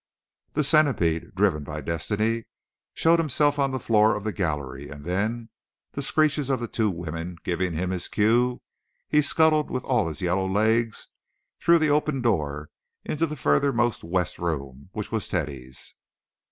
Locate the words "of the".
4.15-4.33, 6.49-6.67